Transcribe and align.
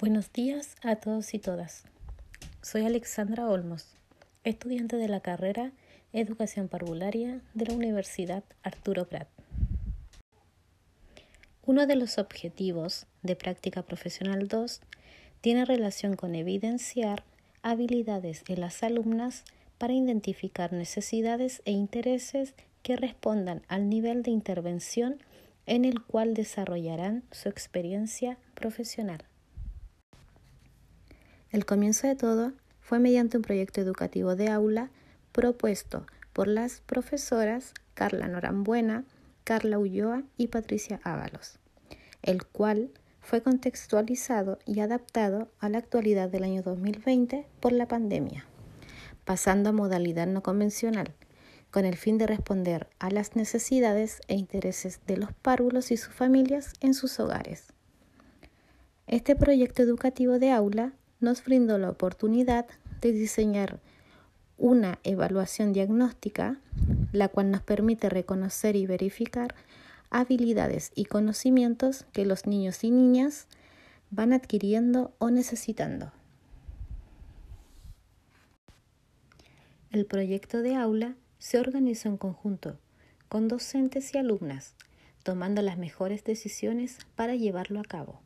Buenos 0.00 0.32
días 0.32 0.76
a 0.84 0.94
todos 0.94 1.34
y 1.34 1.40
todas. 1.40 1.82
Soy 2.62 2.86
Alexandra 2.86 3.48
Olmos, 3.48 3.96
estudiante 4.44 4.94
de 4.94 5.08
la 5.08 5.18
carrera 5.18 5.72
Educación 6.12 6.68
Parvularia 6.68 7.40
de 7.54 7.66
la 7.66 7.74
Universidad 7.74 8.44
Arturo 8.62 9.08
Prat. 9.08 9.26
Uno 11.66 11.88
de 11.88 11.96
los 11.96 12.18
objetivos 12.18 13.06
de 13.24 13.34
Práctica 13.34 13.82
Profesional 13.82 14.46
2 14.46 14.82
tiene 15.40 15.64
relación 15.64 16.14
con 16.14 16.36
evidenciar 16.36 17.24
habilidades 17.62 18.44
en 18.46 18.60
las 18.60 18.84
alumnas 18.84 19.42
para 19.78 19.94
identificar 19.94 20.72
necesidades 20.72 21.60
e 21.64 21.72
intereses 21.72 22.54
que 22.84 22.94
respondan 22.94 23.62
al 23.66 23.88
nivel 23.88 24.22
de 24.22 24.30
intervención 24.30 25.20
en 25.66 25.84
el 25.84 26.04
cual 26.04 26.34
desarrollarán 26.34 27.24
su 27.32 27.48
experiencia 27.48 28.38
profesional. 28.54 29.27
El 31.50 31.64
comienzo 31.64 32.06
de 32.06 32.14
todo 32.14 32.52
fue 32.80 32.98
mediante 32.98 33.36
un 33.36 33.42
proyecto 33.42 33.80
educativo 33.80 34.36
de 34.36 34.48
aula 34.48 34.90
propuesto 35.32 36.06
por 36.32 36.46
las 36.46 36.80
profesoras 36.80 37.72
Carla 37.94 38.28
Norambuena, 38.28 39.04
Carla 39.44 39.78
Ulloa 39.78 40.24
y 40.36 40.48
Patricia 40.48 41.00
Ábalos, 41.04 41.58
el 42.22 42.44
cual 42.46 42.90
fue 43.20 43.42
contextualizado 43.42 44.58
y 44.66 44.80
adaptado 44.80 45.48
a 45.58 45.68
la 45.68 45.78
actualidad 45.78 46.28
del 46.28 46.44
año 46.44 46.62
2020 46.62 47.46
por 47.60 47.72
la 47.72 47.88
pandemia, 47.88 48.46
pasando 49.24 49.70
a 49.70 49.72
modalidad 49.72 50.26
no 50.26 50.42
convencional, 50.42 51.14
con 51.70 51.84
el 51.84 51.96
fin 51.96 52.18
de 52.18 52.26
responder 52.26 52.88
a 52.98 53.10
las 53.10 53.36
necesidades 53.36 54.20
e 54.28 54.34
intereses 54.34 55.00
de 55.06 55.16
los 55.16 55.32
párvulos 55.32 55.90
y 55.90 55.96
sus 55.96 56.14
familias 56.14 56.72
en 56.80 56.94
sus 56.94 57.20
hogares. 57.20 57.72
Este 59.06 59.36
proyecto 59.36 59.82
educativo 59.82 60.38
de 60.38 60.50
aula 60.50 60.92
nos 61.20 61.44
brindó 61.44 61.78
la 61.78 61.90
oportunidad 61.90 62.66
de 63.00 63.12
diseñar 63.12 63.80
una 64.56 64.98
evaluación 65.04 65.72
diagnóstica, 65.72 66.58
la 67.12 67.28
cual 67.28 67.50
nos 67.50 67.62
permite 67.62 68.08
reconocer 68.08 68.76
y 68.76 68.86
verificar 68.86 69.54
habilidades 70.10 70.90
y 70.94 71.04
conocimientos 71.04 72.04
que 72.12 72.24
los 72.24 72.46
niños 72.46 72.82
y 72.84 72.90
niñas 72.90 73.46
van 74.10 74.32
adquiriendo 74.32 75.12
o 75.18 75.30
necesitando. 75.30 76.12
El 79.90 80.06
proyecto 80.06 80.60
de 80.60 80.74
aula 80.74 81.14
se 81.38 81.58
organizó 81.58 82.08
en 82.08 82.16
conjunto 82.16 82.78
con 83.28 83.48
docentes 83.48 84.14
y 84.14 84.18
alumnas, 84.18 84.74
tomando 85.22 85.62
las 85.62 85.78
mejores 85.78 86.24
decisiones 86.24 86.98
para 87.14 87.34
llevarlo 87.34 87.80
a 87.80 87.84
cabo, 87.84 88.20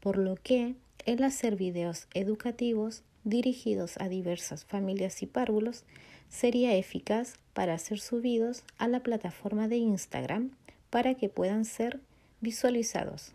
por 0.00 0.16
lo 0.16 0.36
que 0.36 0.76
el 1.06 1.22
hacer 1.24 1.56
videos 1.56 2.08
educativos 2.14 3.02
dirigidos 3.24 3.96
a 3.98 4.08
diversas 4.08 4.64
familias 4.64 5.22
y 5.22 5.26
párvulos 5.26 5.84
sería 6.28 6.74
eficaz 6.74 7.34
para 7.52 7.76
ser 7.78 8.00
subidos 8.00 8.64
a 8.78 8.88
la 8.88 9.00
plataforma 9.00 9.68
de 9.68 9.76
Instagram 9.76 10.52
para 10.88 11.14
que 11.14 11.28
puedan 11.28 11.64
ser 11.64 12.00
visualizados. 12.40 13.32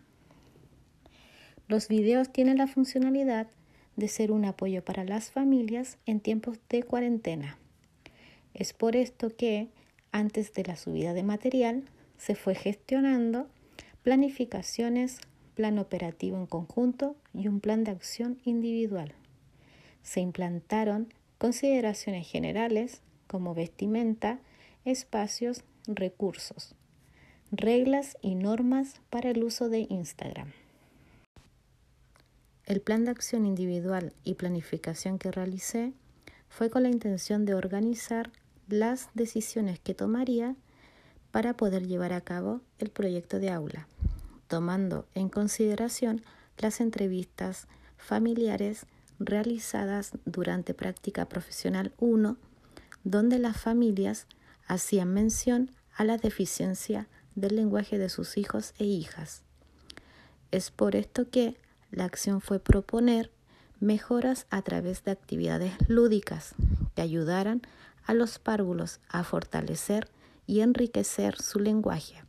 Los 1.68 1.88
videos 1.88 2.32
tienen 2.32 2.58
la 2.58 2.66
funcionalidad 2.66 3.48
de 3.96 4.08
ser 4.08 4.30
un 4.30 4.44
apoyo 4.44 4.84
para 4.84 5.04
las 5.04 5.30
familias 5.30 5.98
en 6.06 6.20
tiempos 6.20 6.58
de 6.68 6.82
cuarentena. 6.82 7.58
Es 8.54 8.72
por 8.72 8.94
esto 8.94 9.34
que, 9.34 9.68
antes 10.12 10.52
de 10.54 10.64
la 10.64 10.76
subida 10.76 11.12
de 11.12 11.22
material, 11.22 11.84
se 12.18 12.34
fue 12.34 12.54
gestionando 12.54 13.48
planificaciones 14.02 15.18
plan 15.56 15.78
operativo 15.78 16.36
en 16.36 16.46
conjunto 16.46 17.16
y 17.34 17.48
un 17.48 17.60
plan 17.60 17.82
de 17.82 17.90
acción 17.90 18.38
individual. 18.44 19.14
Se 20.02 20.20
implantaron 20.20 21.12
consideraciones 21.38 22.28
generales 22.28 23.00
como 23.26 23.54
vestimenta, 23.54 24.38
espacios, 24.84 25.64
recursos, 25.88 26.74
reglas 27.50 28.16
y 28.20 28.34
normas 28.34 29.00
para 29.10 29.30
el 29.30 29.42
uso 29.42 29.68
de 29.68 29.86
Instagram. 29.88 30.52
El 32.66 32.80
plan 32.80 33.04
de 33.04 33.12
acción 33.12 33.46
individual 33.46 34.12
y 34.24 34.34
planificación 34.34 35.18
que 35.18 35.30
realicé 35.30 35.92
fue 36.48 36.68
con 36.68 36.82
la 36.82 36.90
intención 36.90 37.46
de 37.46 37.54
organizar 37.54 38.30
las 38.68 39.08
decisiones 39.14 39.80
que 39.80 39.94
tomaría 39.94 40.54
para 41.30 41.54
poder 41.54 41.86
llevar 41.86 42.12
a 42.12 42.20
cabo 42.20 42.60
el 42.78 42.90
proyecto 42.90 43.38
de 43.38 43.50
aula 43.50 43.88
tomando 44.48 45.06
en 45.14 45.28
consideración 45.28 46.22
las 46.58 46.80
entrevistas 46.80 47.66
familiares 47.96 48.86
realizadas 49.18 50.12
durante 50.24 50.74
práctica 50.74 51.28
profesional 51.28 51.92
1, 51.98 52.36
donde 53.04 53.38
las 53.38 53.56
familias 53.56 54.26
hacían 54.66 55.12
mención 55.12 55.70
a 55.96 56.04
la 56.04 56.16
deficiencia 56.18 57.08
del 57.34 57.56
lenguaje 57.56 57.98
de 57.98 58.08
sus 58.08 58.36
hijos 58.36 58.74
e 58.78 58.84
hijas. 58.84 59.42
Es 60.50 60.70
por 60.70 60.96
esto 60.96 61.30
que 61.30 61.56
la 61.90 62.04
acción 62.04 62.40
fue 62.40 62.58
proponer 62.58 63.30
mejoras 63.80 64.46
a 64.50 64.62
través 64.62 65.04
de 65.04 65.10
actividades 65.10 65.72
lúdicas 65.88 66.54
que 66.94 67.02
ayudaran 67.02 67.62
a 68.04 68.14
los 68.14 68.38
párvulos 68.38 69.00
a 69.08 69.24
fortalecer 69.24 70.08
y 70.46 70.60
enriquecer 70.60 71.36
su 71.36 71.58
lenguaje, 71.58 72.22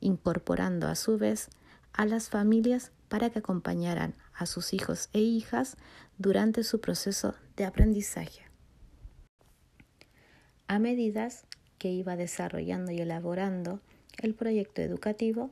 incorporando 0.00 0.88
a 0.88 0.94
su 0.94 1.18
vez 1.18 1.48
a 1.92 2.06
las 2.06 2.28
familias 2.28 2.92
para 3.08 3.30
que 3.30 3.40
acompañaran 3.40 4.14
a 4.34 4.46
sus 4.46 4.72
hijos 4.72 5.08
e 5.12 5.20
hijas 5.20 5.76
durante 6.18 6.62
su 6.62 6.80
proceso 6.80 7.34
de 7.56 7.64
aprendizaje. 7.64 8.42
A 10.68 10.78
medida 10.78 11.28
que 11.78 11.90
iba 11.90 12.16
desarrollando 12.16 12.92
y 12.92 13.00
elaborando 13.00 13.80
el 14.18 14.34
proyecto 14.34 14.82
educativo, 14.82 15.50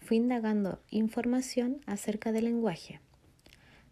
fui 0.00 0.18
indagando 0.18 0.80
información 0.90 1.80
acerca 1.86 2.32
del 2.32 2.44
lenguaje, 2.44 3.00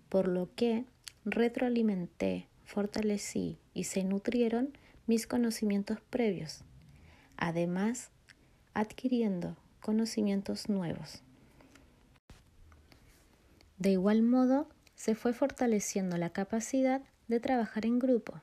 por 0.08 0.28
lo 0.28 0.48
que 0.54 0.84
retroalimenté, 1.24 2.48
fortalecí 2.64 3.58
y 3.74 3.84
se 3.84 4.04
nutrieron 4.04 4.70
mis 5.06 5.26
conocimientos 5.26 6.00
previos, 6.00 6.62
además 7.36 8.10
adquiriendo 8.72 9.56
conocimientos 9.80 10.68
nuevos. 10.68 11.22
De 13.78 13.90
igual 13.90 14.22
modo, 14.22 14.68
se 14.94 15.14
fue 15.14 15.32
fortaleciendo 15.32 16.16
la 16.16 16.30
capacidad 16.30 17.02
de 17.28 17.40
trabajar 17.40 17.84
en 17.84 17.98
grupo, 17.98 18.40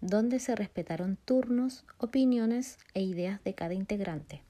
donde 0.00 0.38
se 0.38 0.56
respetaron 0.56 1.16
turnos, 1.16 1.84
opiniones 1.98 2.78
e 2.94 3.02
ideas 3.02 3.42
de 3.44 3.54
cada 3.54 3.74
integrante, 3.74 4.42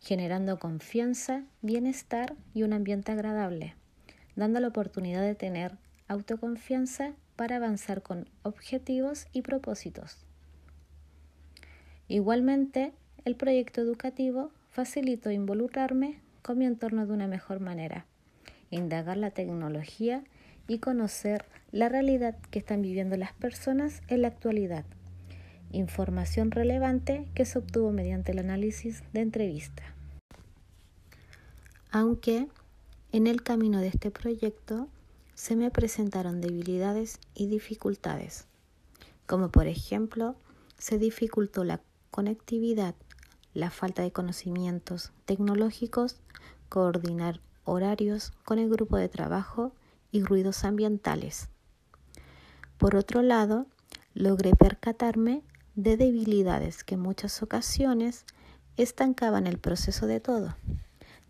generando 0.00 0.58
confianza, 0.58 1.44
bienestar 1.60 2.34
y 2.54 2.62
un 2.62 2.72
ambiente 2.72 3.12
agradable, 3.12 3.74
dando 4.34 4.60
la 4.60 4.68
oportunidad 4.68 5.22
de 5.22 5.34
tener 5.34 5.76
autoconfianza 6.08 7.12
para 7.36 7.56
avanzar 7.56 8.02
con 8.02 8.28
objetivos 8.42 9.26
y 9.32 9.42
propósitos. 9.42 10.24
Igualmente, 12.08 12.92
el 13.26 13.36
proyecto 13.36 13.82
educativo 13.82 14.50
facilitó 14.78 15.32
involucrarme 15.32 16.20
con 16.40 16.56
mi 16.56 16.64
entorno 16.64 17.04
de 17.04 17.12
una 17.12 17.26
mejor 17.26 17.58
manera 17.58 18.06
indagar 18.70 19.16
la 19.16 19.32
tecnología 19.32 20.22
y 20.68 20.78
conocer 20.78 21.46
la 21.72 21.88
realidad 21.88 22.38
que 22.52 22.60
están 22.60 22.80
viviendo 22.80 23.16
las 23.16 23.32
personas 23.32 24.02
en 24.06 24.22
la 24.22 24.28
actualidad. 24.28 24.84
Información 25.72 26.52
relevante 26.52 27.26
que 27.34 27.44
se 27.44 27.58
obtuvo 27.58 27.90
mediante 27.90 28.30
el 28.30 28.38
análisis 28.38 29.02
de 29.12 29.22
entrevista. 29.22 29.82
Aunque 31.90 32.46
en 33.10 33.26
el 33.26 33.42
camino 33.42 33.80
de 33.80 33.88
este 33.88 34.12
proyecto 34.12 34.86
se 35.34 35.56
me 35.56 35.72
presentaron 35.72 36.40
debilidades 36.40 37.18
y 37.34 37.48
dificultades, 37.48 38.46
como 39.26 39.48
por 39.48 39.66
ejemplo 39.66 40.36
se 40.78 40.98
dificultó 40.98 41.64
la 41.64 41.80
conectividad, 42.12 42.94
la 43.58 43.70
falta 43.70 44.02
de 44.02 44.12
conocimientos 44.12 45.10
tecnológicos, 45.24 46.20
coordinar 46.68 47.40
horarios 47.64 48.32
con 48.44 48.60
el 48.60 48.70
grupo 48.70 48.96
de 48.96 49.08
trabajo 49.08 49.72
y 50.12 50.22
ruidos 50.22 50.64
ambientales. 50.64 51.48
Por 52.78 52.94
otro 52.94 53.20
lado, 53.20 53.66
logré 54.14 54.52
percatarme 54.54 55.42
de 55.74 55.96
debilidades 55.96 56.84
que 56.84 56.94
en 56.94 57.00
muchas 57.00 57.42
ocasiones 57.42 58.24
estancaban 58.76 59.48
el 59.48 59.58
proceso 59.58 60.06
de 60.06 60.20
todo, 60.20 60.56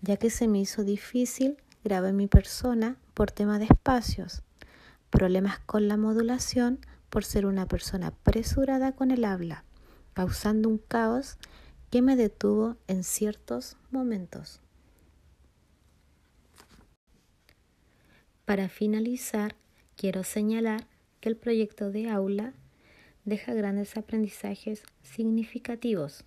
ya 0.03 0.19
que 0.19 0.29
se 0.29 0.49
me 0.49 0.61
hizo 0.61 0.85
difícil 0.85 1.57
grabar 1.83 2.13
mi 2.13 2.27
persona 2.27 2.97
por 3.15 3.31
tema 3.31 3.59
de 3.59 3.65
espacios, 3.65 4.43
problemas 5.09 5.61
con 5.61 5.89
la 5.89 5.97
modulación 5.97 6.79
por 7.09 7.25
ser 7.25 7.47
una 7.47 7.67
persona 7.67 8.09
apresurada 8.09 8.93
con 8.93 9.13
el 9.13 9.25
habla, 9.25 9.65
causando 10.13 10.69
un 10.69 10.77
caos 10.77 11.39
que 11.91 12.03
me 12.03 12.17
detuvo 12.17 12.77
en 12.87 13.03
ciertos 13.05 13.77
momentos. 13.91 14.61
Para 18.45 18.69
finalizar, 18.69 19.57
quiero 19.97 20.23
señalar 20.23 20.87
que 21.21 21.29
el 21.29 21.37
proyecto 21.37 21.91
de 21.91 22.09
aula 22.09 22.55
deja 23.25 23.53
grandes 23.53 23.97
aprendizajes 23.97 24.83
significativos, 25.03 26.25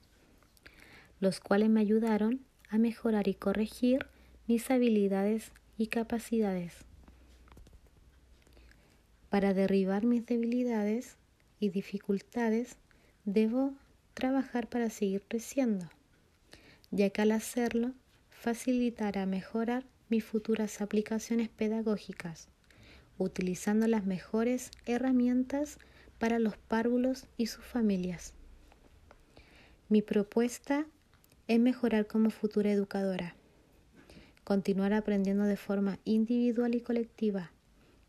los 1.19 1.39
cuales 1.39 1.69
me 1.69 1.81
ayudaron 1.81 2.41
a 2.69 2.77
mejorar 2.77 3.27
y 3.27 3.33
corregir 3.33 4.05
mis 4.47 4.69
habilidades 4.69 5.51
y 5.77 5.87
capacidades. 5.87 6.85
Para 9.29 9.53
derribar 9.53 10.03
mis 10.05 10.25
debilidades 10.25 11.17
y 11.59 11.69
dificultades, 11.69 12.77
debo 13.23 13.73
trabajar 14.13 14.67
para 14.67 14.89
seguir 14.89 15.23
creciendo, 15.27 15.89
ya 16.91 17.09
que 17.09 17.21
al 17.21 17.31
hacerlo 17.31 17.93
facilitará 18.29 19.25
mejorar 19.25 19.85
mis 20.09 20.23
futuras 20.23 20.81
aplicaciones 20.81 21.49
pedagógicas, 21.49 22.49
utilizando 23.17 23.87
las 23.87 24.05
mejores 24.05 24.71
herramientas 24.85 25.77
para 26.17 26.39
los 26.39 26.57
párvulos 26.57 27.27
y 27.37 27.47
sus 27.47 27.63
familias. 27.63 28.33
Mi 29.89 30.01
propuesta 30.01 30.85
es 31.47 31.59
mejorar 31.59 32.07
como 32.07 32.29
futura 32.29 32.71
educadora, 32.71 33.35
continuar 34.43 34.93
aprendiendo 34.93 35.45
de 35.45 35.57
forma 35.57 35.99
individual 36.03 36.75
y 36.75 36.81
colectiva 36.81 37.51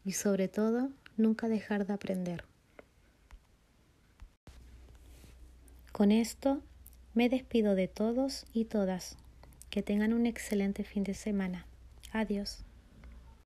y 0.04 0.12
sobre 0.12 0.48
todo 0.48 0.90
nunca 1.16 1.48
dejar 1.48 1.86
de 1.86 1.92
aprender. 1.92 2.51
Con 5.92 6.10
esto 6.10 6.62
me 7.12 7.28
despido 7.28 7.74
de 7.74 7.86
todos 7.86 8.46
y 8.54 8.64
todas. 8.64 9.18
Que 9.68 9.82
tengan 9.82 10.14
un 10.14 10.24
excelente 10.24 10.84
fin 10.84 11.04
de 11.04 11.12
semana. 11.12 11.66
Adiós. 12.12 12.64